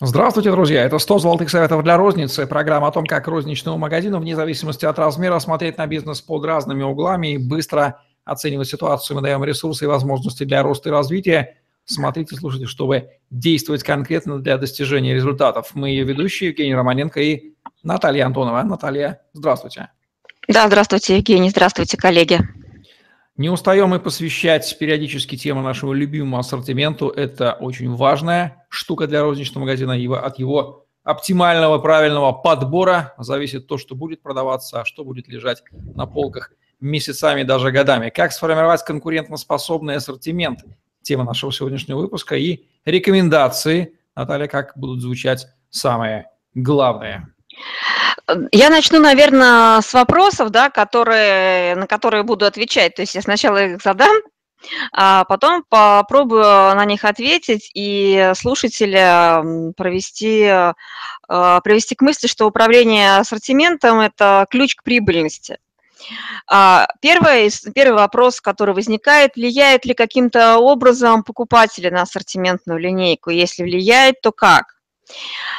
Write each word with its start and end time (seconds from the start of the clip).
Здравствуйте, 0.00 0.50
друзья! 0.50 0.82
Это 0.82 0.98
100 0.98 1.20
золотых 1.20 1.48
советов 1.48 1.84
для 1.84 1.96
розницы. 1.96 2.48
Программа 2.48 2.88
о 2.88 2.90
том, 2.90 3.06
как 3.06 3.28
розничному 3.28 3.78
магазину, 3.78 4.18
вне 4.18 4.34
зависимости 4.34 4.84
от 4.84 4.98
размера, 4.98 5.38
смотреть 5.38 5.78
на 5.78 5.86
бизнес 5.86 6.20
под 6.20 6.44
разными 6.44 6.82
углами 6.82 7.34
и 7.34 7.38
быстро 7.38 8.02
оценивать 8.24 8.66
ситуацию. 8.66 9.14
Мы 9.14 9.22
даем 9.22 9.44
ресурсы 9.44 9.84
и 9.84 9.86
возможности 9.86 10.42
для 10.42 10.64
роста 10.64 10.88
и 10.88 10.92
развития. 10.92 11.58
Смотрите, 11.84 12.34
слушайте, 12.34 12.66
чтобы 12.66 13.10
действовать 13.30 13.84
конкретно 13.84 14.40
для 14.40 14.58
достижения 14.58 15.14
результатов. 15.14 15.70
Мы 15.74 15.90
ее 15.90 16.02
ведущие 16.02 16.50
Евгений 16.50 16.74
Романенко 16.74 17.20
и 17.20 17.54
Наталья 17.84 18.26
Антонова. 18.26 18.64
Наталья, 18.64 19.20
здравствуйте. 19.32 19.90
Да, 20.48 20.66
здравствуйте, 20.66 21.18
Евгений, 21.18 21.50
здравствуйте, 21.50 21.96
коллеги. 21.96 22.40
Не 23.36 23.48
устаем 23.50 23.88
мы 23.88 23.98
посвящать 23.98 24.78
периодически 24.78 25.36
тему 25.36 25.60
нашего 25.60 25.92
любимого 25.92 26.38
ассортименту. 26.38 27.08
Это 27.08 27.54
очень 27.54 27.92
важная 27.92 28.64
штука 28.68 29.08
для 29.08 29.22
розничного 29.22 29.64
магазина. 29.64 29.90
Его, 29.90 30.14
от 30.14 30.38
его 30.38 30.86
оптимального, 31.02 31.78
правильного 31.78 32.30
подбора 32.30 33.12
зависит 33.18 33.66
то, 33.66 33.76
что 33.76 33.96
будет 33.96 34.22
продаваться, 34.22 34.80
а 34.80 34.84
что 34.84 35.04
будет 35.04 35.26
лежать 35.26 35.64
на 35.72 36.06
полках 36.06 36.52
месяцами, 36.80 37.42
даже 37.42 37.72
годами. 37.72 38.10
Как 38.10 38.30
сформировать 38.30 38.84
конкурентоспособный 38.84 39.96
ассортимент? 39.96 40.60
Тема 41.02 41.24
нашего 41.24 41.52
сегодняшнего 41.52 41.98
выпуска 41.98 42.36
и 42.36 42.66
рекомендации. 42.84 43.98
Наталья, 44.14 44.46
как 44.46 44.74
будут 44.76 45.00
звучать 45.00 45.48
самые 45.70 46.30
главные? 46.54 47.34
Я 48.52 48.70
начну, 48.70 49.00
наверное, 49.00 49.80
с 49.82 49.92
вопросов, 49.92 50.50
да, 50.50 50.70
которые, 50.70 51.76
на 51.76 51.86
которые 51.86 52.22
буду 52.22 52.46
отвечать. 52.46 52.94
То 52.94 53.02
есть 53.02 53.14
я 53.14 53.22
сначала 53.22 53.64
их 53.64 53.82
задам, 53.82 54.16
а 54.92 55.24
потом 55.24 55.62
попробую 55.68 56.42
на 56.42 56.84
них 56.86 57.04
ответить 57.04 57.70
и 57.74 58.32
слушателя 58.34 59.42
провести, 59.76 60.46
а, 61.28 61.60
привести 61.60 61.94
к 61.94 62.00
мысли, 62.00 62.26
что 62.26 62.46
управление 62.46 63.18
ассортиментом– 63.18 64.00
это 64.00 64.46
ключ 64.50 64.74
к 64.74 64.82
прибыльности. 64.82 65.58
А, 66.46 66.86
первый, 67.00 67.50
первый 67.74 67.98
вопрос, 67.98 68.40
который 68.40 68.74
возникает, 68.74 69.36
влияет 69.36 69.84
ли 69.84 69.94
каким-то 69.94 70.58
образом 70.58 71.24
покупатели 71.24 71.88
на 71.88 72.02
ассортиментную 72.02 72.78
линейку? 72.78 73.30
Если 73.30 73.62
влияет, 73.62 74.20
то 74.20 74.32
как? 74.32 74.73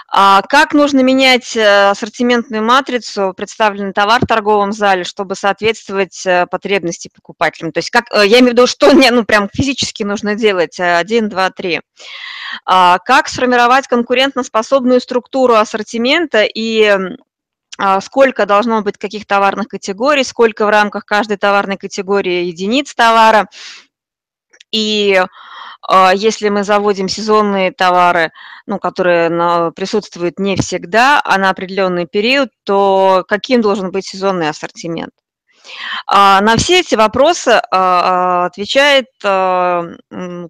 А 0.07 0.41
как 0.43 0.73
нужно 0.73 1.01
менять 1.01 1.55
э, 1.55 1.89
ассортиментную 1.89 2.63
матрицу, 2.63 3.33
представленный 3.35 3.93
товар 3.93 4.21
в 4.23 4.27
торговом 4.27 4.71
зале, 4.71 5.03
чтобы 5.03 5.35
соответствовать 5.35 6.25
э, 6.25 6.47
потребности 6.47 7.09
покупателям? 7.13 7.71
То 7.71 7.79
есть 7.79 7.89
как, 7.89 8.05
э, 8.11 8.25
я 8.25 8.39
имею 8.39 8.51
в 8.51 8.53
виду, 8.53 8.67
что 8.67 8.91
не, 8.91 9.09
ну, 9.11 9.25
прям 9.25 9.49
физически 9.51 10.03
нужно 10.03 10.35
делать, 10.35 10.79
один, 10.79 11.29
два, 11.29 11.49
три. 11.49 11.81
А 12.65 12.99
как 12.99 13.27
сформировать 13.27 13.87
конкурентоспособную 13.87 15.01
структуру 15.01 15.55
ассортимента 15.55 16.43
и 16.43 16.97
а, 17.77 17.99
сколько 17.99 18.45
должно 18.45 18.81
быть 18.81 18.97
каких 18.97 19.25
товарных 19.25 19.67
категорий, 19.67 20.23
сколько 20.23 20.65
в 20.65 20.69
рамках 20.69 21.05
каждой 21.05 21.37
товарной 21.37 21.77
категории 21.77 22.45
единиц 22.45 22.95
товара. 22.95 23.49
И 24.71 25.21
если 26.15 26.49
мы 26.49 26.63
заводим 26.63 27.07
сезонные 27.07 27.71
товары, 27.71 28.31
ну, 28.65 28.79
которые 28.79 29.71
присутствуют 29.71 30.39
не 30.39 30.55
всегда, 30.55 31.21
а 31.23 31.37
на 31.37 31.49
определенный 31.49 32.07
период, 32.07 32.49
то 32.63 33.23
каким 33.27 33.61
должен 33.61 33.91
быть 33.91 34.05
сезонный 34.07 34.49
ассортимент? 34.49 35.11
А, 36.07 36.41
на 36.41 36.57
все 36.57 36.79
эти 36.81 36.95
вопросы 36.95 37.61
а, 37.71 38.45
отвечает 38.45 39.07
по 39.19 39.95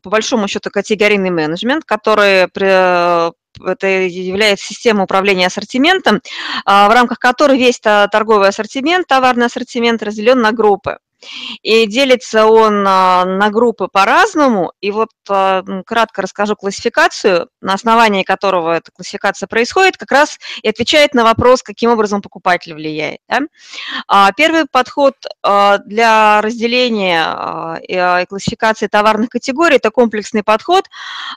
большому 0.03 0.47
счету 0.47 0.69
категорийный 0.69 1.29
менеджмент, 1.29 1.85
который 1.85 2.43
это 2.43 3.87
является 3.87 4.65
система 4.67 5.03
управления 5.03 5.47
ассортиментом, 5.47 6.21
в 6.65 6.93
рамках 6.93 7.19
которой 7.19 7.57
весь 7.57 7.79
торговый 7.79 8.49
ассортимент, 8.49 9.07
товарный 9.07 9.45
ассортимент 9.45 10.03
разделен 10.03 10.41
на 10.41 10.51
группы. 10.51 10.97
И 11.61 11.87
делится 11.87 12.45
он 12.45 12.85
а, 12.87 13.25
на 13.25 13.49
группы 13.49 13.87
по-разному. 13.87 14.71
И 14.81 14.91
вот 14.91 15.09
а, 15.29 15.63
кратко 15.85 16.21
расскажу 16.21 16.55
классификацию, 16.55 17.49
на 17.61 17.73
основании 17.73 18.23
которого 18.23 18.73
эта 18.73 18.91
классификация 18.91 19.47
происходит, 19.47 19.97
как 19.97 20.11
раз 20.11 20.37
и 20.61 20.69
отвечает 20.69 21.13
на 21.13 21.23
вопрос, 21.23 21.63
каким 21.63 21.91
образом 21.91 22.21
покупатель 22.21 22.73
влияет. 22.73 23.19
А, 24.07 24.31
первый 24.33 24.65
подход 24.65 25.15
для 25.85 26.41
разделения 26.41 27.79
и 27.87 28.25
классификации 28.25 28.87
товарных 28.87 29.29
категорий– 29.29 29.75
это 29.77 29.91
комплексный 29.91 30.43
подход, 30.43 30.85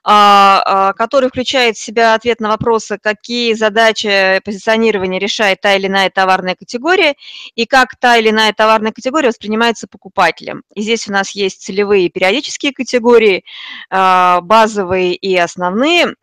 который 0.03 1.29
включает 1.29 1.77
в 1.77 1.81
себя 1.81 2.15
ответ 2.15 2.41
на 2.41 2.49
вопросы, 2.49 2.99
какие 3.01 3.55
задачи 3.55 4.41
позиционирования 4.45 5.21
решает 5.21 5.61
та 5.61 5.75
или 5.75 5.87
иная 5.87 6.11
товарная 6.11 6.55
категория, 6.55 7.15
и 7.55 7.67
как 7.67 7.97
та 7.97 8.17
или 8.17 8.31
иная 8.31 8.53
товарная 8.53 8.93
категория 8.93 9.29
воспринимается 9.29 9.78
является 9.79 9.87
покупателем. 9.87 10.63
И 10.75 10.83
здесь 10.83 11.09
у 11.09 11.13
нас 11.13 11.31
есть 11.31 11.63
целевые 11.63 12.09
периодические 12.09 12.73
категории, 12.73 13.45
а, 13.91 14.41
базовые 14.41 15.15
и 15.15 15.37
основные 15.37 16.15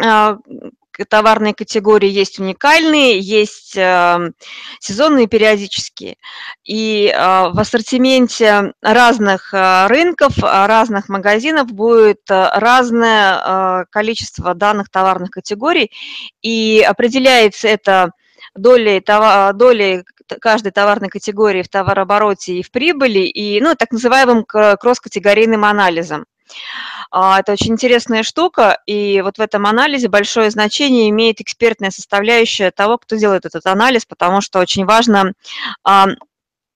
а, 0.00 0.36
товарные 1.08 1.54
категории 1.54 2.08
есть 2.08 2.38
уникальные, 2.38 3.18
есть 3.18 3.76
э, 3.76 4.30
сезонные 4.78 5.26
периодические. 5.26 6.14
И 6.64 7.12
в 7.12 7.58
ассортименте 7.58 8.74
разных 8.80 9.52
рынков, 9.52 10.38
разных 10.38 11.08
магазинов 11.08 11.66
будет 11.72 12.20
разное 12.28 13.86
количество 13.90 14.54
данных 14.54 14.88
товарных 14.88 15.30
категорий, 15.30 15.90
и 16.42 16.86
определяется 16.88 17.66
это 17.66 18.12
долей, 18.54 19.02
долей 19.54 20.04
каждой 20.40 20.72
товарной 20.72 21.08
категории 21.08 21.62
в 21.62 21.68
товарообороте 21.68 22.58
и 22.58 22.62
в 22.62 22.70
прибыли, 22.70 23.20
и 23.20 23.60
ну, 23.60 23.74
так 23.74 23.92
называемым 23.92 24.44
кросс-категорийным 24.44 25.64
анализом. 25.64 26.26
А, 27.10 27.40
это 27.40 27.52
очень 27.52 27.72
интересная 27.72 28.22
штука, 28.22 28.78
и 28.86 29.20
вот 29.22 29.38
в 29.38 29.40
этом 29.40 29.66
анализе 29.66 30.08
большое 30.08 30.50
значение 30.50 31.10
имеет 31.10 31.40
экспертная 31.40 31.90
составляющая 31.90 32.70
того, 32.70 32.98
кто 32.98 33.16
делает 33.16 33.46
этот 33.46 33.66
анализ, 33.66 34.04
потому 34.04 34.40
что 34.40 34.58
очень 34.58 34.84
важно 34.84 35.32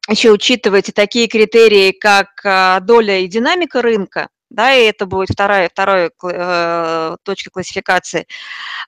еще 0.08 0.30
учитывать 0.30 0.88
и 0.88 0.92
такие 0.92 1.28
критерии, 1.28 1.92
как 1.92 2.40
а, 2.44 2.80
доля 2.80 3.18
и 3.18 3.28
динамика 3.28 3.82
рынка, 3.82 4.28
да, 4.50 4.74
и 4.74 4.84
это 4.84 5.06
будет 5.06 5.30
вторая, 5.30 5.68
вторая 5.68 6.10
э, 6.22 7.16
точка 7.22 7.50
классификации 7.50 8.20
э, 8.20 8.24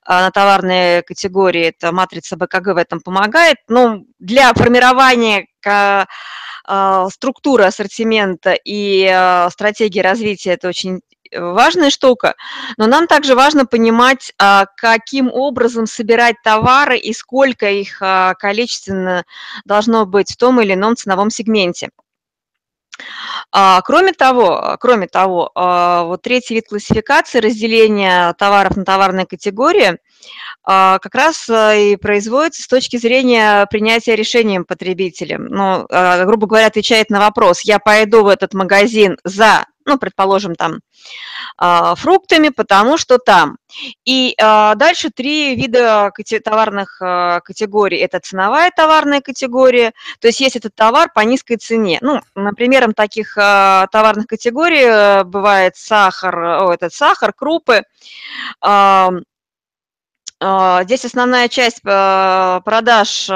на 0.07 0.31
товарные 0.31 1.03
категории, 1.03 1.67
это 1.67 1.91
матрица 1.91 2.35
БКГ 2.35 2.73
в 2.73 2.77
этом 2.77 2.99
помогает. 2.99 3.57
Но 3.67 4.01
для 4.19 4.53
формирования 4.53 5.47
э, 5.65 6.05
структуры 7.11 7.65
ассортимента 7.65 8.53
и 8.53 9.07
э, 9.11 9.49
стратегии 9.51 9.99
развития 9.99 10.51
это 10.51 10.67
очень 10.69 11.01
важная 11.33 11.91
штука, 11.91 12.35
но 12.75 12.87
нам 12.87 13.07
также 13.07 13.35
важно 13.35 13.65
понимать, 13.65 14.33
каким 14.75 15.31
образом 15.31 15.85
собирать 15.85 16.35
товары 16.43 16.97
и 16.97 17.13
сколько 17.13 17.71
их 17.71 18.01
количественно 18.37 19.23
должно 19.63 20.05
быть 20.05 20.33
в 20.33 20.35
том 20.35 20.59
или 20.59 20.73
ином 20.73 20.97
ценовом 20.97 21.29
сегменте. 21.29 21.91
А, 23.51 23.81
кроме 23.81 24.13
того, 24.13 24.77
кроме 24.79 25.07
того, 25.07 25.51
а, 25.55 26.03
вот 26.03 26.21
третий 26.21 26.55
вид 26.55 26.67
классификации, 26.69 27.39
разделение 27.39 28.33
товаров 28.33 28.77
на 28.77 28.85
товарные 28.85 29.25
категории, 29.25 29.97
как 30.63 31.15
раз 31.15 31.49
и 31.49 31.95
производится 31.95 32.61
с 32.61 32.67
точки 32.67 32.97
зрения 32.97 33.65
принятия 33.69 34.15
решением 34.15 34.63
потребителем. 34.63 35.45
Ну, 35.47 35.87
грубо 36.25 36.47
говоря, 36.47 36.67
отвечает 36.67 37.09
на 37.09 37.19
вопрос, 37.19 37.61
я 37.61 37.79
пойду 37.79 38.23
в 38.23 38.27
этот 38.27 38.53
магазин 38.53 39.17
за 39.23 39.65
ну, 39.85 39.97
предположим, 39.97 40.55
там, 40.55 40.79
а, 41.57 41.95
фруктами, 41.95 42.49
потому 42.49 42.97
что 42.97 43.17
там. 43.17 43.57
И 44.05 44.35
а, 44.39 44.75
дальше 44.75 45.09
три 45.09 45.55
вида 45.55 46.11
товарных 46.43 47.01
а, 47.01 47.39
категорий. 47.41 47.97
Это 47.97 48.19
ценовая 48.19 48.71
товарная 48.75 49.21
категория, 49.21 49.93
то 50.19 50.27
есть 50.27 50.39
есть 50.39 50.55
этот 50.55 50.75
товар 50.75 51.09
по 51.13 51.21
низкой 51.21 51.57
цене. 51.57 51.99
Ну, 52.01 52.21
например, 52.35 52.81
таких 52.93 53.35
товарных 53.35 54.27
категорий 54.27 54.83
э, 54.83 55.23
бывает 55.23 55.75
сахар, 55.75 56.37
о, 56.39 56.73
этот 56.73 56.93
сахар, 56.93 57.31
крупы. 57.33 57.83
Здесь 60.41 61.05
основная 61.05 61.47
часть 61.49 61.83
продаж 61.83 63.29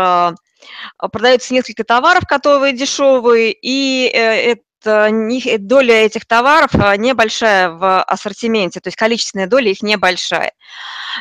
продается 1.00 1.54
несколько 1.54 1.84
товаров, 1.84 2.24
которые 2.28 2.74
дешевые, 2.74 3.56
и 3.62 4.12
э, 4.12 4.56
Э, 4.86 5.57
доля 5.57 6.06
этих 6.06 6.25
товаров 6.25 6.72
а, 6.75 6.96
небольшая 6.98 7.69
в 7.69 8.04
ассортименте, 8.04 8.80
то 8.80 8.88
есть 8.88 8.98
количественная 8.98 9.48
доля 9.48 9.72
их 9.72 9.81
небольшая. 9.81 10.54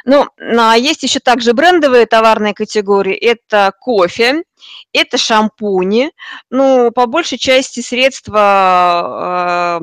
Ну, 0.05 0.27
а 0.39 0.77
есть 0.77 1.03
еще 1.03 1.21
также 1.21 1.53
брендовые 1.53 2.07
товарные 2.07 2.55
категории. 2.55 3.15
Это 3.15 3.73
кофе, 3.81 4.43
это 4.93 5.19
шампуни, 5.19 6.11
ну, 6.51 6.91
по 6.91 7.07
большей 7.07 7.39
части 7.39 7.81
средства 7.81 9.81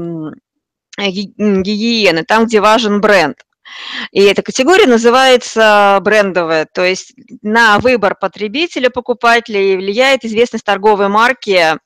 гигиены, 0.98 2.24
там, 2.24 2.46
где 2.46 2.62
важен 2.62 3.02
бренд. 3.02 3.38
И 4.12 4.22
эта 4.22 4.42
категория 4.42 4.88
называется 4.88 6.00
брендовая, 6.02 6.68
то 6.72 6.84
есть 6.84 7.14
на 7.42 7.80
выбор 7.80 8.16
потребителя, 8.20 8.90
покупателя 8.90 9.78
влияет 9.78 10.26
известность 10.26 10.66
торговой 10.66 11.08
марки, 11.08 11.78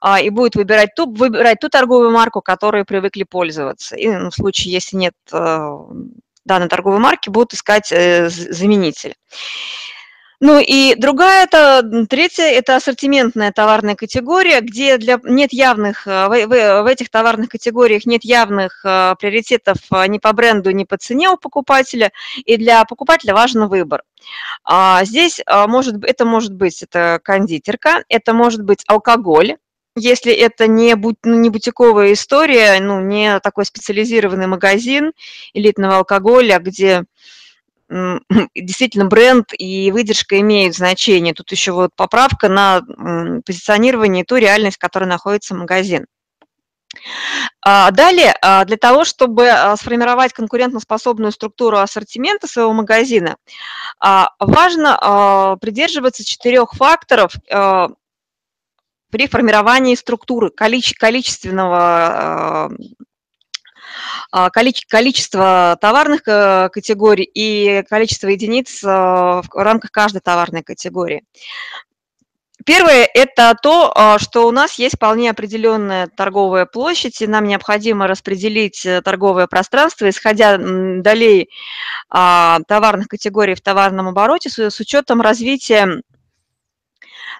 а, 0.00 0.20
и 0.20 0.30
будет 0.30 0.54
выбирать 0.54 0.94
ту, 0.94 1.10
выбирать 1.12 1.60
ту 1.60 1.68
торговую 1.68 2.10
марку, 2.10 2.40
которой 2.40 2.84
привыкли 2.84 3.22
пользоваться. 3.24 3.96
И 3.96 4.08
ну, 4.08 4.30
в 4.30 4.34
случае, 4.34 4.72
если 4.72 4.96
нет 4.96 5.14
э, 5.32 5.78
данной 6.44 6.68
торговой 6.68 6.98
марки, 6.98 7.28
будут 7.28 7.54
искать 7.54 7.92
э, 7.92 8.28
заменитель. 8.28 9.14
Ну 10.44 10.58
и 10.58 10.96
другая, 10.96 11.44
это 11.44 11.84
третья, 12.10 12.46
это 12.46 12.74
ассортиментная 12.74 13.52
товарная 13.52 13.94
категория, 13.94 14.60
где 14.60 14.98
для, 14.98 15.20
нет 15.22 15.52
явных, 15.52 16.08
э, 16.08 16.26
в, 16.26 16.46
в, 16.48 16.82
в 16.82 16.86
этих 16.86 17.10
товарных 17.10 17.48
категориях 17.48 18.06
нет 18.06 18.24
явных 18.24 18.80
приоритетов 18.82 19.76
ни 20.08 20.18
по 20.18 20.32
бренду, 20.32 20.72
ни 20.72 20.82
по 20.82 20.96
цене 20.96 21.28
у 21.28 21.36
покупателя, 21.36 22.10
и 22.44 22.56
для 22.56 22.84
покупателя 22.86 23.34
важен 23.34 23.68
выбор. 23.68 24.02
А 24.64 25.04
здесь 25.04 25.40
может, 25.68 26.02
это 26.04 26.24
может 26.24 26.52
быть 26.52 26.82
это 26.82 27.20
кондитерка, 27.22 28.02
это 28.08 28.32
может 28.32 28.64
быть 28.64 28.82
алкоголь, 28.88 29.58
если 29.94 30.32
это 30.32 30.66
не, 30.66 30.96
будь, 30.96 31.18
ну, 31.22 31.38
не 31.38 31.50
бутиковая 31.50 32.14
история, 32.14 32.80
ну, 32.80 33.00
не 33.00 33.38
такой 33.38 33.64
специализированный 33.64 34.48
магазин 34.48 35.12
элитного 35.54 35.98
алкоголя, 35.98 36.58
где 36.58 37.04
действительно 38.54 39.06
бренд 39.06 39.46
и 39.56 39.90
выдержка 39.90 40.40
имеют 40.40 40.74
значение. 40.74 41.34
Тут 41.34 41.50
еще 41.52 41.72
вот 41.72 41.90
поправка 41.96 42.48
на 42.48 42.82
позиционирование 43.44 44.22
и 44.22 44.26
ту 44.26 44.36
реальность, 44.36 44.76
в 44.76 44.80
которой 44.80 45.04
находится 45.04 45.54
магазин. 45.54 46.06
А, 47.64 47.90
далее, 47.90 48.34
а, 48.42 48.64
для 48.64 48.76
того, 48.76 49.04
чтобы 49.04 49.48
а, 49.48 49.74
сформировать 49.76 50.32
конкурентоспособную 50.32 51.32
структуру 51.32 51.78
ассортимента 51.78 52.46
своего 52.46 52.72
магазина, 52.72 53.36
важно 54.40 55.56
придерживаться 55.60 56.24
четырех 56.24 56.72
факторов, 56.72 57.34
при 59.10 59.26
формировании 59.28 59.94
структуры 59.94 60.50
количе, 60.50 60.94
количественного 60.98 62.72
количество 64.32 65.76
товарных 65.80 66.22
э, 66.26 66.68
категорий 66.70 67.24
и 67.24 67.84
количество 67.88 68.28
единиц 68.28 68.82
э, 68.82 68.86
в 68.88 69.44
рамках 69.54 69.90
каждой 69.90 70.20
товарной 70.20 70.62
категории. 70.62 71.24
Первое– 72.64 73.08
это 73.14 73.56
то, 73.60 73.92
что 74.20 74.46
у 74.46 74.52
нас 74.52 74.74
есть 74.74 74.94
вполне 74.94 75.30
определенная 75.30 76.06
торговая 76.06 76.64
площадь, 76.64 77.20
и 77.20 77.26
нам 77.26 77.44
необходимо 77.44 78.06
распределить 78.06 78.86
торговое 79.04 79.48
пространство, 79.48 80.08
исходя 80.08 80.58
далее 80.58 81.48
а, 82.08 82.60
товарных 82.68 83.08
категорий 83.08 83.56
в 83.56 83.60
товарном 83.62 84.06
обороте 84.06 84.48
с 84.48 84.78
учетом 84.78 85.20
развития 85.20 86.02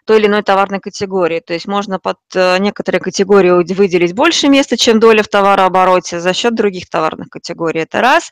той 0.05 0.19
или 0.19 0.27
иной 0.27 0.43
товарной 0.43 0.81
категории. 0.81 1.41
То 1.41 1.55
есть 1.55 1.67
можно 1.67 1.99
под 1.99 2.19
э, 2.35 2.59
некоторые 2.59 3.01
категории 3.01 3.51
выделить 3.51 4.15
больше 4.15 4.49
места, 4.49 4.77
чем 4.77 5.01
доля 5.01 5.23
в 5.23 5.29
товарообороте 5.29 6.21
за 6.21 6.33
счет 6.33 6.55
других 6.55 6.89
товарных 6.89 7.29
категорий. 7.29 7.81
Это 7.81 8.01
раз. 8.01 8.31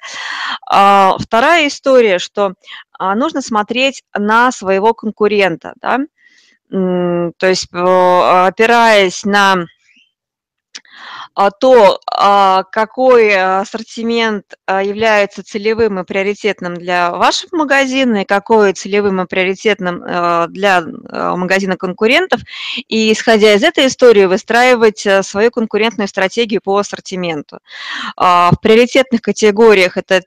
А, 0.68 1.16
вторая 1.18 1.68
история, 1.68 2.18
что 2.18 2.54
а, 2.98 3.14
нужно 3.14 3.40
смотреть 3.42 4.02
на 4.16 4.52
своего 4.52 4.94
конкурента. 4.94 5.74
Да? 5.80 5.98
То 6.70 7.46
есть 7.46 7.66
опираясь 7.72 9.24
на 9.24 9.64
то, 11.60 12.00
а, 12.06 12.64
какой 12.64 13.34
ассортимент 13.34 14.44
а, 14.66 14.82
является 14.82 15.42
целевым 15.42 16.00
и 16.00 16.04
приоритетным 16.04 16.74
для 16.74 17.10
вашего 17.10 17.56
магазина, 17.56 18.22
и 18.22 18.24
какой 18.24 18.72
целевым 18.72 19.20
и 19.22 19.26
приоритетным 19.26 20.00
для 20.52 20.82
магазина 21.10 21.76
конкурентов, 21.76 22.40
и 22.88 23.12
исходя 23.12 23.54
из 23.54 23.62
этой 23.62 23.86
истории 23.86 24.24
выстраивать 24.24 25.06
свою 25.22 25.50
конкурентную 25.50 26.08
стратегию 26.08 26.60
по 26.62 26.76
ассортименту. 26.78 27.58
В 28.16 28.54
приоритетных 28.60 29.22
категориях 29.22 29.96
это 29.96 30.22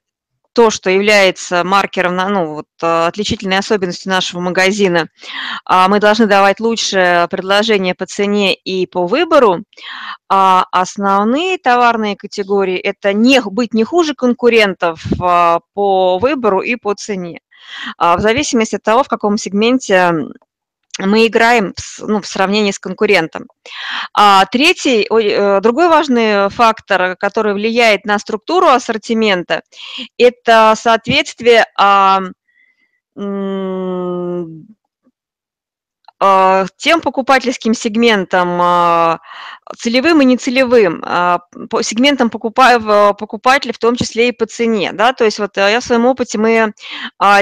то, 0.54 0.70
что 0.70 0.90
является 0.90 1.64
маркером, 1.64 2.16
ну, 2.16 2.54
вот, 2.56 2.66
э, 2.82 3.08
отличительной 3.08 3.58
особенностью 3.58 4.12
нашего 4.12 4.40
магазина, 4.40 5.10
а, 5.66 5.88
мы 5.88 6.00
должны 6.00 6.28
давать 6.28 6.60
лучшее 6.60 7.28
предложение 7.28 7.96
по 7.96 8.06
цене 8.06 8.54
и 8.54 8.86
по 8.86 9.06
выбору. 9.08 9.64
А 10.30 10.66
основные 10.72 11.58
товарные 11.58 12.16
категории– 12.16 12.78
это 12.78 13.14
не, 13.14 13.42
быть 13.42 13.74
не 13.74 13.84
хуже 13.84 14.14
конкурентов 14.16 15.04
а, 15.20 15.60
по 15.74 16.20
выбору 16.20 16.62
и 16.62 16.76
по 16.76 16.94
цене. 16.94 17.40
В 17.98 18.20
зависимости 18.20 18.76
от 18.76 18.84
того, 18.84 19.04
в 19.04 19.08
каком 19.08 19.38
сегменте 19.38 20.14
мы 21.00 21.28
играем 21.28 21.74
ну, 22.00 22.22
в 22.22 22.28
сравнении 22.28 22.72
с 22.72 22.80
конкурентом. 22.80 23.48
А 24.14 24.46
третий, 24.46 25.08
э, 25.10 25.60
другой 25.62 25.88
важный 25.90 26.50
фактор, 26.50 27.16
который 27.18 27.54
влияет 27.54 28.06
на 28.06 28.20
структуру 28.20 28.68
ассортимента, 28.68 29.64
это 30.18 30.74
соответствие 30.78 31.66
а, 31.78 32.22
тем 36.78 37.02
покупательским 37.02 37.74
сегментам, 37.74 38.60
а, 38.62 39.20
целевым 39.78 40.22
и 40.22 40.26
нецелевым, 40.26 41.04
а, 41.06 41.40
сегментам 41.82 42.30
покупателей, 42.30 43.74
в 43.74 43.80
том 43.80 43.96
числе 43.96 44.30
и 44.30 44.32
по 44.32 44.46
цене. 44.46 44.92
Да? 44.94 45.14
То 45.14 45.26
есть 45.26 45.40
вот 45.40 45.58
я 45.58 45.80
в 45.80 45.84
своем 45.84 46.06
опыте 46.06 46.38
мы 46.38 46.74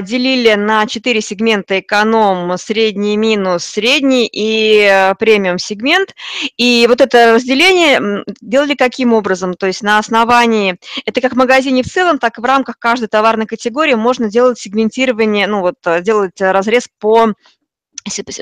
делили 0.01 0.53
на 0.53 0.87
четыре 0.87 1.21
сегмента 1.21 1.79
эконом, 1.79 2.57
средний, 2.57 3.17
минус, 3.17 3.65
средний 3.65 4.29
и 4.31 5.13
премиум 5.19 5.59
сегмент. 5.59 6.15
И 6.57 6.85
вот 6.87 7.01
это 7.01 7.33
разделение 7.35 8.23
делали 8.41 8.75
каким 8.75 9.13
образом? 9.13 9.53
То 9.53 9.67
есть 9.67 9.81
на 9.81 9.97
основании, 9.97 10.77
это 11.05 11.21
как 11.21 11.33
в 11.33 11.37
магазине 11.37 11.83
в 11.83 11.87
целом, 11.87 12.17
так 12.19 12.37
и 12.37 12.41
в 12.41 12.45
рамках 12.45 12.79
каждой 12.79 13.07
товарной 13.07 13.45
категории 13.45 13.93
можно 13.93 14.29
делать 14.29 14.59
сегментирование, 14.59 15.47
ну 15.47 15.61
вот 15.61 15.75
делать 16.03 16.39
разрез 16.39 16.87
по 16.99 17.33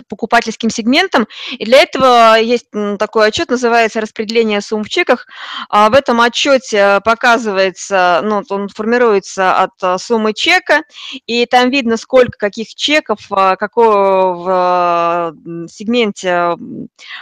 покупательским 0.08 0.70
сегментом. 0.70 1.28
И 1.52 1.66
для 1.66 1.80
этого 1.82 2.40
есть 2.40 2.68
такой 2.98 3.28
отчет, 3.28 3.50
называется 3.50 4.02
«Распределение 4.02 4.62
сумм 4.62 4.84
в 4.84 4.90
чеках». 4.90 5.28
А 5.70 5.90
в 5.90 5.94
этом 5.94 6.22
отчете 6.22 7.02
показывается, 7.04 8.22
ну, 8.24 8.44
он 8.50 8.70
формируется 8.70 9.58
от 9.58 9.72
а, 9.82 9.98
суммы 9.98 10.34
чека, 10.34 10.84
и 11.26 11.46
там 11.46 11.70
видно, 11.70 11.98
сколько 11.98 12.38
каких 12.38 12.74
чеков, 12.76 13.20
а, 13.30 13.56
какого 13.56 14.34
в 14.34 15.68
сегменте 15.70 16.56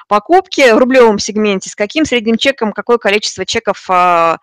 покупки, 0.07 0.71
в 0.71 0.77
рублевом 0.77 1.19
сегменте, 1.19 1.69
с 1.69 1.75
каким 1.75 2.05
средним 2.05 2.37
чеком, 2.37 2.71
какое 2.71 2.97
количество 2.97 3.45
чеков 3.45 3.83
по 3.87 4.39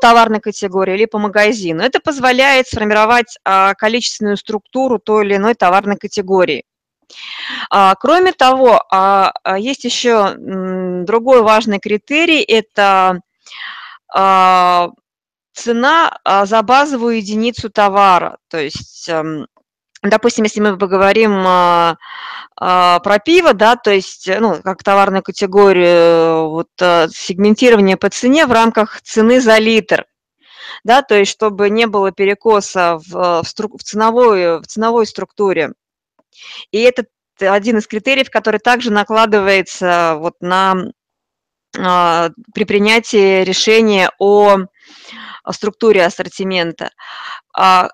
товарной 0.00 0.40
категории 0.40 0.94
или 0.94 1.04
по 1.06 1.18
магазину. 1.18 1.82
Это 1.82 2.00
позволяет 2.00 2.68
сформировать 2.68 3.38
количественную 3.76 4.36
структуру 4.36 4.98
той 4.98 5.24
или 5.24 5.36
иной 5.36 5.54
товарной 5.54 5.96
категории. 5.96 6.64
А, 7.70 7.94
кроме 7.94 8.32
того, 8.32 8.82
а, 8.90 9.32
а, 9.42 9.58
есть 9.58 9.84
еще 9.84 10.34
другой 10.36 11.42
важный 11.42 11.78
критерий– 11.78 12.42
это 12.42 13.20
цена 15.54 16.18
за 16.24 16.62
базовую 16.62 17.16
единицу 17.16 17.70
товара. 17.70 18.36
То 18.48 18.58
есть, 18.58 19.08
эм, 19.08 19.46
допустим, 20.02 20.44
если 20.44 20.60
мы 20.60 20.76
поговорим 20.76 21.42
про 22.54 23.18
пиво, 23.24 23.54
да, 23.54 23.76
то 23.76 23.90
есть, 23.90 24.28
ну, 24.38 24.60
как 24.62 24.82
товарную 24.82 25.22
категорию, 25.22 26.50
вот 26.50 26.68
сегментирование 26.78 27.96
по 27.96 28.10
цене 28.10 28.46
в 28.46 28.52
рамках 28.52 29.00
цены 29.02 29.40
за 29.40 29.58
литр, 29.58 30.04
да, 30.84 31.02
то 31.02 31.14
есть, 31.14 31.30
чтобы 31.30 31.70
не 31.70 31.86
было 31.86 32.12
перекоса 32.12 32.98
в, 32.98 33.42
в, 33.42 33.44
в, 33.44 33.82
ценовой, 33.82 34.60
в 34.60 34.66
ценовой 34.66 35.06
структуре. 35.06 35.72
И 36.70 36.80
это 36.80 37.04
один 37.40 37.78
из 37.78 37.86
критериев, 37.86 38.30
который 38.30 38.60
также 38.60 38.90
накладывается 38.90 40.16
вот 40.18 40.34
на, 40.40 40.76
а, 41.78 42.30
при 42.54 42.64
принятии 42.64 43.42
решения 43.44 44.10
о 44.18 44.58
структуре 45.50 46.04
ассортимента. 46.04 46.90
А, 47.56 47.90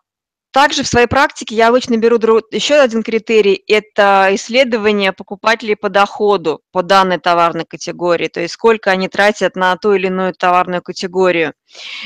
также 0.50 0.82
в 0.82 0.88
своей 0.88 1.06
практике 1.06 1.54
я 1.54 1.68
обычно 1.68 1.98
беру 1.98 2.16
еще 2.50 2.76
один 2.76 3.02
критерий– 3.02 3.62
это 3.68 4.30
исследование 4.32 5.12
покупателей 5.12 5.76
по 5.76 5.90
доходу 5.90 6.62
по 6.72 6.82
данной 6.82 7.18
товарной 7.18 7.66
категории, 7.66 8.28
то 8.28 8.40
есть 8.40 8.54
сколько 8.54 8.90
они 8.90 9.08
тратят 9.08 9.56
на 9.56 9.76
ту 9.76 9.92
или 9.92 10.06
иную 10.06 10.32
товарную 10.32 10.82
категорию. 10.82 11.52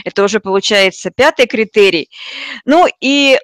Это 0.04 0.24
уже 0.24 0.40
получается 0.40 1.10
пятый 1.10 1.46
критерий. 1.46 2.10
Ну 2.64 2.86
и 3.00 3.38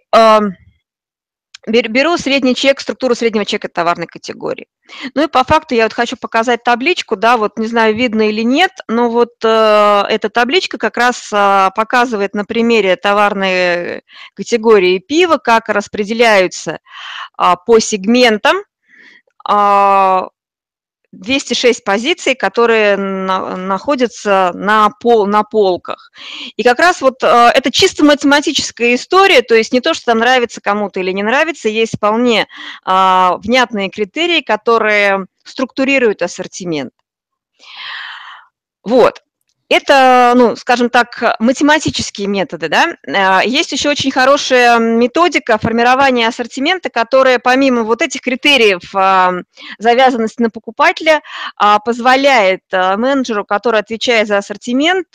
беру 1.67 2.17
средний 2.17 2.55
чек, 2.55 2.81
структуру 2.81 3.15
среднего 3.15 3.45
чека 3.45 3.69
товарной 3.69 4.07
категории. 4.07 4.67
Ну 5.15 5.25
и 5.25 5.27
по 5.27 5.45
факту 5.45 5.75
я 5.75 5.85
вот 5.85 5.93
хочу 5.93 6.17
показать 6.17 6.63
табличку, 6.65 7.17
да, 7.17 7.37
вот 7.37 7.59
не 7.59 7.67
знаю, 7.67 7.95
видно 7.95 8.29
или 8.29 8.43
нет, 8.43 8.73
но 8.89 9.11
вот 9.11 9.35
э, 9.45 10.05
эта 10.09 10.31
табличка 10.31 10.79
как 10.79 10.97
раз 10.97 11.31
э, 11.33 11.71
показывает 11.77 12.35
на 12.35 12.45
примере 12.45 12.97
товарной 12.97 14.03
категории 14.35 14.99
пива, 14.99 15.37
как 15.37 15.69
распределяются 15.69 16.79
э, 17.39 17.55
по 17.67 17.79
сегментам 17.81 18.57
э, 19.51 20.21
206 21.13 21.85
позиций, 21.85 22.35
которые 22.35 22.97
на, 22.97 23.57
находятся 23.57 24.53
на, 24.55 24.91
пол, 24.91 25.27
на 25.27 25.43
полках. 25.43 26.11
И 26.57 26.63
как 26.63 26.79
раз 26.79 27.01
вот 27.01 27.23
э, 27.23 27.27
это 27.27 27.71
чисто 27.71 28.05
математическая 28.05 28.95
история, 28.95 29.43
то 29.43 29.55
есть 29.55 29.73
не 29.73 29.81
то, 29.81 29.95
что 29.95 30.13
нравится 30.15 30.61
кому-то 30.61 31.01
или 31.01 31.13
не 31.13 31.23
нравится, 31.23 31.69
есть 31.69 31.97
вполне 31.97 32.47
э, 32.87 33.31
внятные 33.39 33.89
критерии, 33.89 34.43
которые 34.43 35.27
структурируют 35.45 36.21
ассортимент. 36.23 36.93
Вот. 38.85 39.23
Это, 39.71 40.33
ну, 40.35 40.57
скажем 40.57 40.89
так, 40.89 41.37
математические 41.41 42.27
методы, 42.27 42.69
да. 42.69 42.97
А, 43.07 43.43
есть 43.45 43.71
еще 43.73 43.91
очень 43.91 44.11
хорошая 44.11 44.79
методика 44.79 45.59
формирования 45.59 46.27
ассортимента, 46.27 46.89
которая 46.89 47.39
помимо 47.39 47.83
вот 47.83 48.01
этих 48.01 48.23
критериев 48.23 48.81
а, 48.95 49.35
завязанности 49.79 50.41
на 50.41 50.49
покупателя 50.49 51.21
а, 51.57 51.81
позволяет 51.81 52.63
менеджеру, 52.73 53.45
который 53.45 53.81
отвечает 53.81 54.27
за 54.29 54.39
ассортимент, 54.39 55.09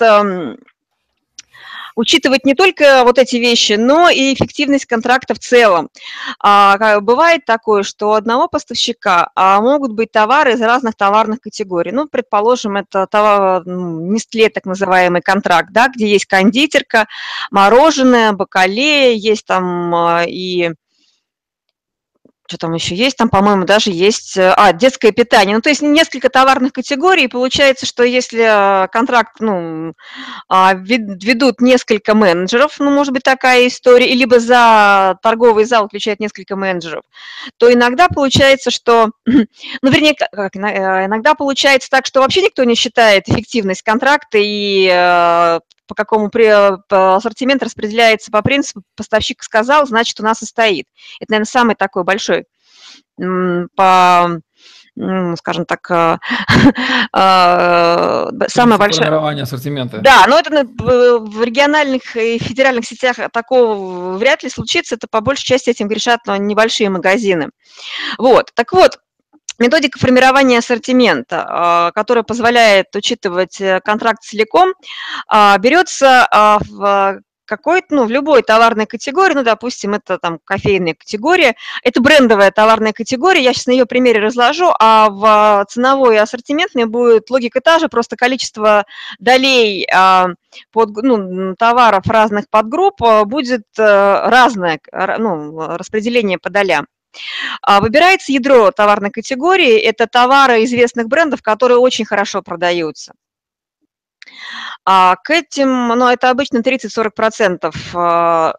учитывать 1.96 2.46
не 2.46 2.54
только 2.54 3.04
вот 3.04 3.18
эти 3.20 3.38
вещи, 3.38 3.74
но 3.74 4.10
и 4.10 4.34
эффективность 4.34 4.86
контракта 4.86 5.34
в 5.34 5.40
целом. 5.40 5.90
А, 6.40 7.00
бывает 7.00 7.46
такое, 7.46 7.84
что 7.84 8.10
у 8.10 8.14
одного 8.14 8.48
поставщика 8.48 9.30
а, 9.36 9.62
могут 9.62 9.94
быть 9.94 10.12
товары 10.12 10.54
из 10.54 10.62
разных 10.62 10.96
товарных 10.96 11.42
категорий. 11.42 11.92
Ну, 11.92 12.08
предположим, 12.08 12.78
это 12.78 13.08
товар, 13.08 13.64
Нестле, 13.66 14.50
так 14.50 14.66
называемый 14.66 15.22
контракт, 15.22 15.70
да, 15.72 15.88
где 15.88 16.08
есть 16.08 16.26
кондитерка, 16.26 17.08
мороженое, 17.52 18.34
бакалея, 18.34 19.16
есть 19.16 19.46
там 19.46 19.94
а, 19.94 20.24
и 20.26 20.72
что 22.48 22.58
там 22.58 22.74
еще 22.74 22.94
есть, 22.96 23.18
там, 23.18 23.30
по-моему, 23.30 23.66
даже 23.66 23.90
есть, 23.90 24.38
э, 24.38 24.54
а, 24.56 24.74
детское 24.74 25.12
питание. 25.12 25.56
Ну, 25.56 25.62
то 25.62 25.70
есть 25.70 25.82
несколько 25.82 26.30
товарных 26.30 26.74
категорий, 26.74 27.28
получается, 27.28 27.86
что 27.86 28.04
если 28.04 28.84
э, 28.84 28.88
контракт, 28.90 29.38
ну, 29.40 29.94
а, 30.50 30.74
ведут 30.74 31.62
несколько 31.62 32.16
менеджеров, 32.16 32.76
ну, 32.80 32.92
может 32.92 33.14
быть, 33.14 33.24
такая 33.24 33.68
история, 33.68 34.14
либо 34.14 34.40
за 34.40 35.18
торговый 35.22 35.64
зал 35.66 35.86
отвечает 35.86 36.20
несколько 36.20 36.56
менеджеров, 36.56 37.04
то 37.58 37.72
иногда 37.72 38.10
получается, 38.10 38.72
что, 38.72 39.12
ну, 39.26 39.46
вернее, 39.82 40.16
как, 40.16 40.56
э, 40.56 41.06
иногда 41.06 41.36
получается 41.36 41.90
так, 41.90 42.06
что 42.06 42.20
вообще 42.20 42.42
никто 42.42 42.64
не 42.66 42.76
считает 42.76 43.30
эффективность 43.30 43.84
контракта, 43.84 44.38
и 44.42 45.60
по 45.88 45.96
какому 45.96 46.30
при, 46.30 46.46
ассортимент 46.90 47.64
распределяется 47.64 48.32
по 48.32 48.42
принципу 48.42 48.84
поставщик 48.96 49.44
сказал, 49.44 49.86
значит, 49.86 50.20
у 50.20 50.24
нас 50.24 50.42
и 50.42 50.46
стоит. 50.46 50.86
Это, 51.20 51.32
наверное, 51.32 51.46
самый 51.46 51.76
такой 51.76 52.04
большой 52.04 52.46
по 53.76 54.40
скажем 55.38 55.66
так, 55.66 55.90
э, 55.90 56.18
э, 57.14 58.30
самое 58.48 58.78
большое... 58.78 59.06
Формирование 59.06 59.44
ассортимента. 59.44 60.00
Да, 60.00 60.26
но 60.28 60.38
это 60.38 60.66
в 60.68 61.44
региональных 61.44 62.16
и 62.16 62.38
федеральных 62.38 62.86
сетях 62.86 63.16
такого 63.32 64.18
вряд 64.18 64.44
ли 64.44 64.50
случится, 64.50 64.94
это 64.96 65.08
по 65.10 65.22
большей 65.22 65.46
части 65.46 65.72
этим 65.72 65.88
грешат 65.88 66.20
небольшие 66.28 66.92
магазины. 66.92 67.50
Вот, 68.20 68.52
так 68.54 68.72
вот, 68.72 69.00
Методика 69.60 70.00
формирования 70.00 70.58
ассортимента, 70.58 71.46
а, 71.48 71.92
которая 71.92 72.24
позволяет 72.24 72.96
учитывать 72.96 73.62
э, 73.62 73.80
контракт 73.82 74.24
целиком, 74.24 74.74
а, 75.28 75.58
берется 75.60 76.28
в 76.32 77.22
какой-то, 77.46 77.88
ну, 77.90 78.06
в 78.06 78.10
любой 78.10 78.42
товарной 78.42 78.86
категории, 78.86 79.36
ну, 79.36 79.44
допустим, 79.44 79.94
это 79.94 80.18
там 80.18 80.40
кофейная 80.44 80.96
категория, 80.96 81.56
это 81.84 82.02
брендовая 82.02 82.52
товарная 82.52 82.94
категория, 82.94 83.44
я 83.44 83.54
сейчас 83.54 83.68
на 83.68 83.72
ее 83.72 83.86
примере 83.86 84.22
разложу, 84.22 84.74
а 84.80 85.10
в 85.10 85.66
ценовой 85.70 86.20
ассортиментной 86.20 86.86
будет 86.86 87.30
логика 87.30 87.62
та 87.62 87.80
же, 87.80 87.90
просто 87.90 88.16
количество 88.16 88.86
долей 89.20 89.86
под, 90.72 90.90
ну, 91.04 91.56
товаров 91.56 92.08
разных 92.08 92.50
подгрупп 92.50 93.02
будет 93.26 93.66
э, 93.78 93.84
разное, 94.30 94.80
ну, 95.20 95.78
распределение 95.78 96.40
по 96.40 96.50
долям. 96.50 96.88
А, 97.62 97.82
выбирается 97.82 98.32
ядро 98.32 98.72
товарной 98.72 99.12
категории. 99.12 99.78
Это 99.78 100.08
товары 100.08 100.64
известных 100.64 101.08
брендов, 101.08 101.42
которые 101.42 101.78
очень 101.78 102.06
хорошо 102.06 102.42
продаются. 102.42 103.14
А 104.86 105.16
к 105.18 105.30
этим, 105.30 105.88
ну, 105.90 106.08
это 106.08 106.30
обычно 106.30 106.58
30-40% 106.58 107.74
а, 107.94 108.54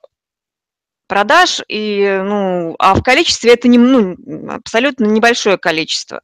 продаж, 1.06 1.61
и, 1.68 2.20
ну, 2.23 2.76
а 2.78 2.94
в 2.94 3.02
количестве 3.02 3.52
это 3.52 3.68
не, 3.68 3.78
ну, 3.78 4.16
абсолютно 4.50 5.04
небольшое 5.04 5.58
количество. 5.58 6.23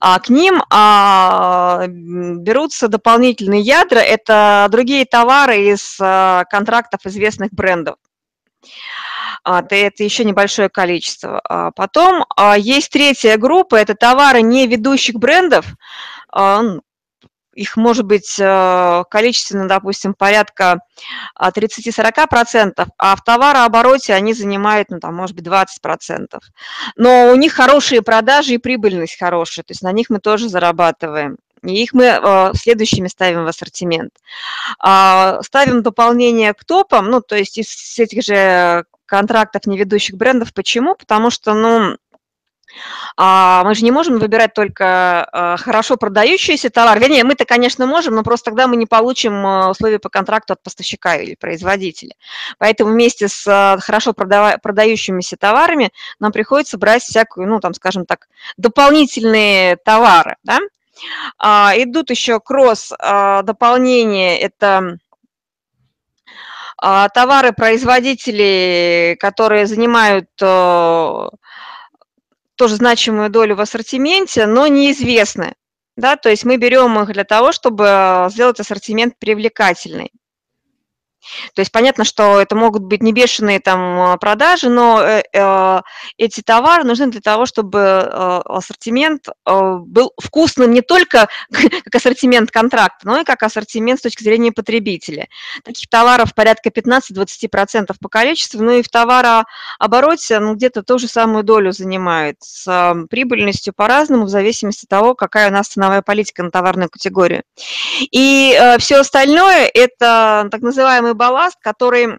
А 0.00 0.18
к 0.20 0.28
ним 0.28 0.62
а, 0.70 1.86
берутся 1.88 2.88
дополнительные 2.88 3.60
ядра, 3.60 4.00
это 4.00 4.66
другие 4.70 5.04
товары 5.04 5.72
из 5.72 5.96
а, 6.00 6.44
контрактов 6.44 7.00
известных 7.04 7.52
брендов. 7.52 7.96
А, 9.44 9.64
это 9.68 10.04
еще 10.04 10.24
небольшое 10.24 10.68
количество. 10.68 11.40
А 11.40 11.70
потом 11.70 12.24
а, 12.36 12.56
есть 12.58 12.90
третья 12.90 13.36
группа, 13.36 13.76
это 13.76 13.94
товары 13.94 14.42
не 14.42 14.66
ведущих 14.66 15.16
брендов, 15.16 15.66
их 17.52 17.76
может 17.76 18.06
быть 18.06 18.36
количественно, 18.36 19.66
допустим, 19.66 20.14
порядка 20.14 20.80
30-40%, 21.38 22.86
а 22.96 23.16
в 23.16 23.24
товарообороте 23.24 24.14
они 24.14 24.32
занимают, 24.32 24.90
ну, 24.90 25.00
там, 25.00 25.16
может 25.16 25.34
быть, 25.34 25.44
20%. 25.44 26.38
Но 26.96 27.32
у 27.32 27.34
них 27.34 27.52
хорошие 27.52 28.02
продажи 28.02 28.54
и 28.54 28.58
прибыльность 28.58 29.18
хорошая, 29.18 29.64
то 29.64 29.72
есть 29.72 29.82
на 29.82 29.90
них 29.90 30.08
мы 30.08 30.20
тоже 30.20 30.48
зарабатываем. 30.48 31.36
И 31.64 31.82
их 31.82 31.92
мы 31.92 32.52
следующими 32.54 33.08
ставим 33.08 33.44
в 33.44 33.48
ассортимент. 33.48 34.12
Ставим 34.78 35.82
дополнение 35.82 36.54
к 36.54 36.64
топам, 36.64 37.10
ну, 37.10 37.20
то 37.20 37.36
есть 37.36 37.58
из 37.58 37.98
этих 37.98 38.22
же 38.22 38.84
контрактов 39.10 39.66
неведущих 39.66 40.16
брендов. 40.16 40.54
Почему? 40.54 40.94
Потому 40.94 41.30
что, 41.30 41.52
ну, 41.52 41.96
а, 43.16 43.64
мы 43.64 43.74
же 43.74 43.82
не 43.84 43.90
можем 43.90 44.18
выбирать 44.18 44.54
только 44.54 45.24
а, 45.24 45.56
хорошо 45.56 45.96
продающийся 45.96 46.70
товар. 46.70 46.98
Вернее, 47.00 47.24
мы-то, 47.24 47.44
конечно, 47.44 47.86
можем, 47.86 48.14
но 48.14 48.22
просто 48.22 48.50
тогда 48.50 48.68
мы 48.68 48.76
не 48.76 48.86
получим 48.86 49.44
а, 49.44 49.70
условия 49.70 49.98
по 49.98 50.08
контракту 50.08 50.52
от 50.52 50.62
поставщика 50.62 51.16
или 51.16 51.34
производителя. 51.34 52.14
Поэтому 52.58 52.92
вместе 52.92 53.28
с 53.28 53.44
хорошо 53.80 54.12
продающимися 54.12 55.36
товарами 55.36 55.90
нам 56.20 56.30
приходится 56.32 56.78
брать 56.78 57.02
всякую, 57.02 57.48
ну, 57.48 57.60
там, 57.60 57.74
скажем 57.74 58.06
так, 58.06 58.28
дополнительные 58.56 59.76
товары. 59.76 60.36
Да? 60.44 60.60
Идут 61.76 62.10
еще 62.10 62.40
кросс-дополнения, 62.40 64.38
это 64.38 64.98
товары 66.80 67.52
производителей, 67.52 69.16
которые 69.16 69.66
занимают 69.66 70.28
э, 70.40 71.28
тоже 72.56 72.76
значимую 72.76 73.30
долю 73.30 73.56
в 73.56 73.60
ассортименте, 73.60 74.46
но 74.46 74.66
неизвестны. 74.66 75.54
Да, 75.96 76.16
то 76.16 76.30
есть 76.30 76.44
мы 76.44 76.56
берем 76.56 76.98
их 77.00 77.12
для 77.12 77.24
того, 77.24 77.52
чтобы 77.52 78.28
сделать 78.30 78.60
ассортимент 78.60 79.18
привлекательный. 79.18 80.10
То 81.54 81.60
есть 81.60 81.72
понятно, 81.72 82.04
что 82.04 82.40
это 82.40 82.56
могут 82.56 82.82
быть 82.82 83.02
не 83.02 83.12
бешеные 83.12 83.60
там 83.60 84.18
продажи, 84.18 84.68
но 84.68 85.02
э, 85.02 85.22
э, 85.32 85.80
эти 86.16 86.40
товары 86.40 86.84
нужны 86.84 87.08
для 87.08 87.20
того, 87.20 87.46
чтобы 87.46 87.78
э, 87.78 88.40
ассортимент 88.44 89.28
был 89.44 90.12
вкусным 90.20 90.72
не 90.72 90.80
только 90.82 91.28
как 91.50 91.94
ассортимент 91.94 92.50
контракта, 92.50 93.06
но 93.06 93.20
и 93.20 93.24
как 93.24 93.42
ассортимент 93.42 94.00
с 94.00 94.02
точки 94.02 94.22
зрения 94.22 94.52
потребителя. 94.52 95.28
Таких 95.64 95.88
товаров 95.88 96.34
порядка 96.34 96.70
15-20% 96.70 97.94
по 98.00 98.08
количеству, 98.08 98.62
ну 98.62 98.72
и 98.72 98.82
в 98.82 98.88
товарообороте 98.88 100.38
ну, 100.40 100.54
где-то 100.54 100.82
ту 100.82 100.98
же 100.98 101.08
самую 101.08 101.44
долю 101.44 101.72
занимает 101.72 102.36
с 102.40 102.66
э, 102.66 103.06
прибыльностью 103.08 103.72
по-разному, 103.74 104.24
в 104.24 104.28
зависимости 104.28 104.84
от 104.84 104.88
того, 104.88 105.14
какая 105.14 105.50
у 105.50 105.52
нас 105.52 105.68
ценовая 105.68 106.02
политика 106.02 106.42
на 106.42 106.50
товарную 106.50 106.88
категорию. 106.88 107.42
И 108.10 108.58
все 108.78 108.96
остальное– 108.96 109.70
это 109.74 110.48
так 110.50 110.62
называемый 111.10 111.14
балласт, 111.14 111.56
который 111.60 112.18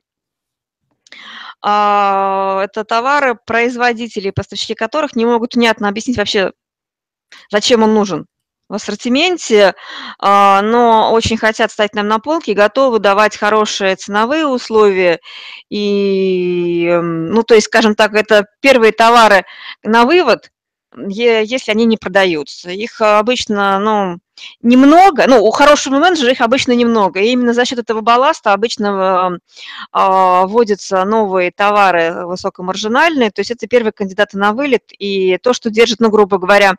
а, 1.61 2.61
это 2.63 2.83
товары, 2.83 3.35
производители, 3.45 4.31
поставщики 4.31 4.73
которых 4.73 5.15
не 5.15 5.25
могут 5.25 5.55
внятно 5.55 5.89
объяснить 5.89 6.17
вообще, 6.17 6.51
зачем 7.51 7.83
он 7.83 7.93
нужен. 7.93 8.25
в 8.69 8.75
ассортименте, 8.75 9.73
а, 10.17 10.61
но 10.61 11.11
очень 11.11 11.37
хотят 11.37 11.71
стать 11.71 11.93
нам 11.93 12.07
на 12.07 12.19
полке, 12.19 12.53
готовы 12.53 12.99
давать 12.99 13.35
хорошие 13.35 13.97
ценовые 13.97 14.47
условия. 14.47 15.19
И, 15.69 16.89
ну, 17.01 17.43
то 17.43 17.53
есть, 17.53 17.67
скажем 17.67 17.95
так, 17.95 18.13
это 18.13 18.45
первые 18.61 18.93
товары 18.93 19.43
на 19.83 20.05
вывод, 20.05 20.51
если 20.95 21.71
они 21.71 21.85
не 21.85 21.97
продаются. 21.97 22.69
Их 22.71 23.01
обычно, 23.01 23.77
ну, 23.79 24.19
немного, 24.61 25.25
ну, 25.27 25.43
у 25.43 25.51
хорошего 25.51 25.99
менеджера 25.99 26.31
их 26.31 26.41
обычно 26.41 26.73
немного, 26.73 27.19
и 27.19 27.29
именно 27.29 27.53
за 27.53 27.65
счет 27.65 27.79
этого 27.79 28.01
балласта 28.01 28.53
обычно 28.53 29.39
э, 29.93 30.45
вводятся 30.45 31.03
новые 31.05 31.51
товары 31.51 32.25
высокомаржинальные, 32.25 33.31
то 33.31 33.41
есть 33.41 33.51
это 33.51 33.67
первые 33.67 33.91
кандидаты 33.91 34.37
на 34.37 34.53
вылет, 34.53 34.83
и 34.97 35.37
то, 35.41 35.53
что 35.53 35.69
держит, 35.69 35.99
ну, 35.99 36.09
грубо 36.09 36.37
говоря, 36.37 36.75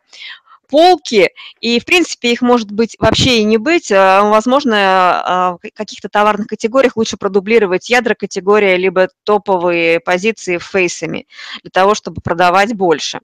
полки, 0.73 1.29
и, 1.61 1.79
в 1.79 1.85
принципе, 1.85 2.31
их 2.31 2.41
может 2.41 2.71
быть 2.71 2.95
вообще 2.97 3.37
и 3.37 3.43
не 3.43 3.57
быть. 3.57 3.91
А, 3.91 4.23
возможно, 4.23 4.75
а, 4.75 5.57
в 5.57 5.59
каких-то 5.71 6.09
товарных 6.09 6.47
категориях 6.47 6.97
лучше 6.97 7.15
продублировать 7.15 7.91
ядра 7.91 8.15
категория, 8.15 8.75
либо 8.75 9.09
топовые 9.23 9.99
позиции 9.99 10.57
фейсами, 10.57 11.27
для 11.61 11.69
того, 11.69 11.93
чтобы 11.93 12.21
продавать 12.21 12.73
больше. 12.73 13.19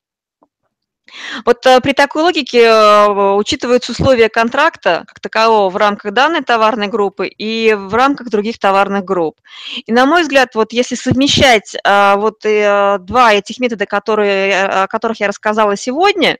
Вот 1.46 1.66
э, 1.66 1.80
при 1.82 1.94
такой 1.94 2.24
логике 2.24 2.64
э, 2.64 3.34
учитываются 3.36 3.92
условия 3.92 4.30
контракта 4.30 5.04
как 5.08 5.20
такового 5.20 5.70
в 5.70 5.78
рамках 5.78 6.14
данной 6.14 6.42
товарной 6.42 6.88
группы 6.88 7.28
и 7.28 7.74
в 7.74 7.94
рамках 7.94 8.30
других 8.30 8.60
товарных 8.60 9.06
групп. 9.06 9.40
И 9.86 9.92
на 9.92 10.06
мой 10.06 10.24
взгляд, 10.24 10.56
вот 10.56 10.74
если 10.74 10.96
совмещать 10.96 11.76
э, 11.76 12.16
вот 12.16 12.40
два 12.42 13.34
этих 13.34 13.60
метода, 13.60 13.86
которые, 13.86 14.66
о 14.66 14.88
которых 14.88 15.20
я 15.20 15.28
рассказала 15.28 15.76
сегодня, 15.76 16.38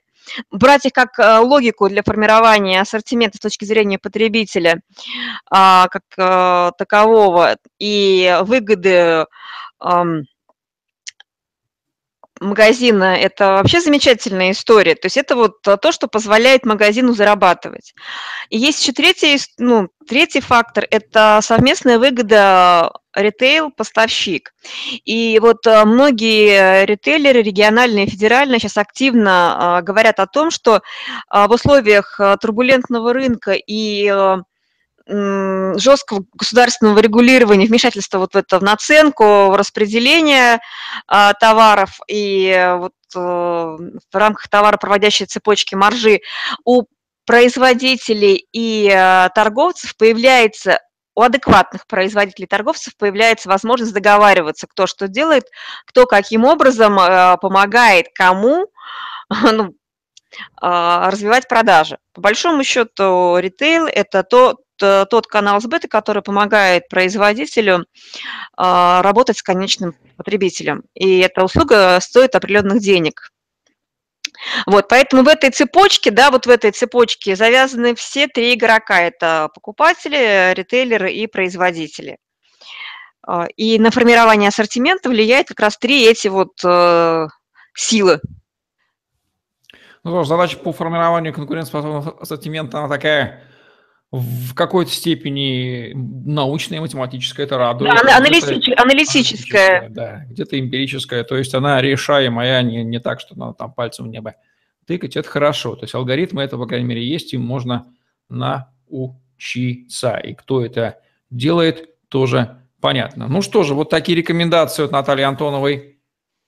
брать 0.50 0.86
их 0.86 0.92
как 0.92 1.18
логику 1.18 1.88
для 1.88 2.02
формирования 2.02 2.80
ассортимента 2.80 3.38
с 3.38 3.40
точки 3.40 3.64
зрения 3.64 3.98
потребителя 3.98 4.80
как 5.48 6.02
такового 6.16 7.56
и 7.78 8.38
выгоды 8.42 9.26
магазина– 12.40 13.16
это 13.20 13.52
вообще 13.52 13.80
замечательная 13.80 14.50
история. 14.50 14.94
То 14.94 15.06
есть 15.06 15.16
это 15.16 15.36
вот 15.36 15.62
то, 15.62 15.92
что 15.92 16.08
позволяет 16.08 16.64
магазину 16.64 17.12
зарабатывать. 17.12 17.94
И 18.48 18.58
есть 18.58 18.82
еще 18.82 18.92
третий, 18.92 19.38
ну, 19.58 19.88
третий 20.08 20.40
фактор– 20.40 20.86
это 20.90 21.40
совместная 21.42 21.98
выгода 21.98 22.92
ритейл-поставщик. 23.14 24.52
И 25.04 25.38
вот 25.40 25.66
э, 25.66 25.84
многие 25.84 26.86
ритейлеры, 26.86 27.42
региональные, 27.42 28.06
федеральные, 28.06 28.60
сейчас 28.60 28.76
активно 28.76 29.78
а, 29.78 29.82
говорят 29.82 30.20
о 30.20 30.26
том, 30.26 30.50
что 30.50 30.80
а, 31.28 31.48
в 31.48 31.50
условиях 31.50 32.20
турбулентного 32.40 33.12
рынка 33.12 33.52
и 33.52 34.06
жесткого 35.06 36.24
государственного 36.34 36.98
регулирования, 37.00 37.66
вмешательства 37.66 38.18
вот 38.18 38.34
в 38.34 38.36
это, 38.36 38.58
в 38.58 38.62
наценку, 38.62 39.50
в 39.50 39.56
распределение 39.56 40.60
а, 41.06 41.32
товаров 41.34 41.98
и 42.06 42.74
вот 42.78 42.92
а, 43.16 43.76
в 43.76 44.14
рамках 44.14 44.48
товаропроводящей 44.48 45.26
цепочки 45.26 45.74
маржи 45.74 46.20
у 46.64 46.84
производителей 47.26 48.46
и 48.52 48.90
а, 48.90 49.30
торговцев 49.30 49.96
появляется 49.96 50.80
у 51.16 51.22
адекватных 51.22 51.86
производителей 51.86 52.46
торговцев 52.46 52.96
появляется 52.96 53.48
возможность 53.48 53.92
договариваться, 53.92 54.66
кто 54.68 54.86
что 54.86 55.08
делает, 55.08 55.44
кто 55.86 56.06
каким 56.06 56.44
образом 56.44 56.96
помогает 57.40 58.06
кому 58.14 58.68
ну, 59.28 59.74
развивать 60.62 61.48
продажи. 61.48 61.98
По 62.14 62.20
большому 62.20 62.62
счету, 62.62 63.36
ритейл– 63.38 63.86
это 63.92 64.22
то, 64.22 64.60
Э, 64.69 64.69
тот 64.80 65.26
канал 65.26 65.60
сбыта, 65.60 65.88
который 65.88 66.22
помогает 66.22 66.88
производителю 66.88 67.86
а, 68.56 69.02
работать 69.02 69.38
с 69.38 69.42
конечным 69.42 69.94
потребителем. 70.16 70.82
И 70.94 71.18
эта 71.18 71.44
услуга 71.44 71.98
стоит 72.00 72.34
определенных 72.34 72.80
денег. 72.80 73.30
Вот, 74.66 74.88
поэтому 74.88 75.22
в 75.22 75.28
этой 75.28 75.50
цепочке, 75.50 76.10
да, 76.10 76.30
вот 76.30 76.46
в 76.46 76.50
этой 76.50 76.70
цепочке 76.70 77.36
завязаны 77.36 77.94
все 77.94 78.26
три 78.26 78.54
игрока. 78.54 79.00
Это 79.00 79.50
покупатели, 79.54 80.54
ритейлеры 80.54 81.12
и 81.12 81.26
производители. 81.26 82.18
А, 83.26 83.46
и 83.56 83.78
на 83.78 83.90
формирование 83.90 84.48
ассортимента 84.48 85.08
влияет 85.08 85.48
как 85.48 85.60
раз 85.60 85.78
три 85.78 86.06
эти 86.06 86.28
вот 86.28 86.52
э, 86.64 87.28
силы. 87.74 88.20
Ну, 90.02 90.24
задача 90.24 90.56
по 90.56 90.72
формированию 90.72 91.34
конкурентоспособного 91.34 92.20
ассортимента, 92.20 92.78
она 92.78 92.88
такая 92.88 93.42
в 94.12 94.54
какой-то 94.54 94.90
степени 94.90 95.92
научная, 95.94 96.80
математическая, 96.80 97.46
это 97.46 97.58
радует. 97.58 97.92
Да, 97.94 98.16
аналитич, 98.16 98.68
аналитическая. 98.76 98.82
аналитическая. 98.82 99.88
Да, 99.88 100.24
где-то 100.28 100.58
эмпирическая, 100.58 101.22
то 101.22 101.36
есть 101.36 101.54
она 101.54 101.80
решаемая, 101.80 102.62
не, 102.62 102.82
не 102.82 102.98
так, 102.98 103.20
что 103.20 103.38
надо 103.38 103.54
там 103.54 103.72
пальцем 103.72 104.06
в 104.06 104.08
небо 104.08 104.34
тыкать, 104.86 105.16
это 105.16 105.28
хорошо. 105.28 105.76
То 105.76 105.84
есть 105.84 105.94
алгоритмы 105.94 106.42
это, 106.42 106.58
по 106.58 106.66
крайней 106.66 106.86
мере, 106.86 107.06
есть, 107.06 107.32
им 107.34 107.42
можно 107.42 107.86
научиться. 108.28 110.16
И 110.16 110.34
кто 110.34 110.64
это 110.64 110.98
делает, 111.30 112.08
тоже 112.08 112.58
понятно. 112.80 113.28
Ну 113.28 113.42
что 113.42 113.62
же, 113.62 113.74
вот 113.74 113.90
такие 113.90 114.18
рекомендации 114.18 114.84
от 114.84 114.90
Натальи 114.90 115.22
Антоновой 115.22 116.00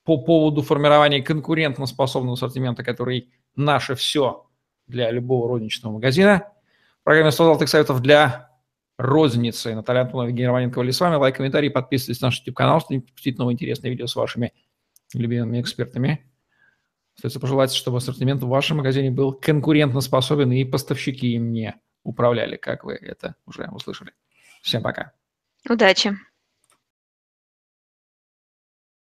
по 0.05 0.19
поводу 0.19 0.63
формирования 0.63 1.23
конкурентоспособного 1.23 2.35
ассортимента, 2.35 2.83
который 2.83 3.29
наше 3.55 3.95
все 3.95 4.47
для 4.89 5.13
любого 5.13 5.49
розничного 5.49 5.93
магазина– 5.93 6.49
программе 7.05 7.31
100 7.31 7.45
золотых 7.45 7.69
советов 7.69 8.01
для 8.01 8.51
розницы. 8.99 9.75
Наталья 9.75 10.03
Антонова, 10.03 10.29
Евгений 10.29 10.47
Романенко 10.47 10.79
были 10.79 10.91
с 10.91 11.01
вами. 11.01 11.17
Лайк, 11.17 11.37
комментарий, 11.37 11.71
подписывайтесь 11.71 12.21
на 12.21 12.29
наш 12.29 12.39
YouTube-канал, 12.41 12.81
чтобы 12.81 12.95
не 12.95 13.01
пропустить 13.01 13.39
новые 13.39 13.55
интересные 13.55 13.91
видео 13.91 14.07
с 14.07 14.17
вашими 14.17 14.53
любимыми 15.15 15.61
экспертами. 15.61 16.31
Остается 17.17 17.41
пожелать, 17.41 17.73
чтобы 17.73 17.99
ассортимент 17.99 18.43
в 18.43 18.49
вашем 18.49 18.79
магазине 18.79 19.11
был 19.11 19.33
конкурентоспособен 19.33 20.51
и 20.53 20.65
поставщики 20.65 21.35
им 21.35 21.53
не 21.53 21.75
управляли, 22.05 22.57
как 22.57 22.85
вы 22.85 22.95
это 22.95 23.37
уже 23.47 23.69
услышали. 23.71 24.13
Всем 24.63 24.83
пока. 24.83 25.13
Удачи. 25.69 26.13